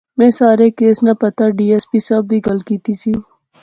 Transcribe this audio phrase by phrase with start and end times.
[0.17, 3.13] میں سارے کیس ناں پتہ۔۔ ڈی ایس پی صاحب وی گل کیتی سی